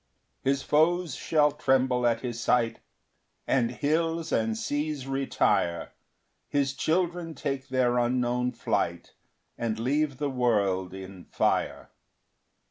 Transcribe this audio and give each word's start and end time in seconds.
5 0.45 0.45
His 0.51 0.63
foes 0.63 1.13
shall 1.13 1.51
tremble 1.51 2.07
at 2.07 2.21
his 2.21 2.39
sight, 2.41 2.79
And 3.45 3.69
hills 3.69 4.31
and 4.31 4.57
seas 4.57 5.05
retire 5.07 5.93
His 6.49 6.73
children 6.73 7.35
take 7.35 7.67
their 7.67 7.99
unknown 7.99 8.53
flight, 8.53 9.13
And 9.59 9.77
leave 9.77 10.17
the 10.17 10.31
world 10.31 10.91
in 10.95 11.25
fire. 11.25 11.91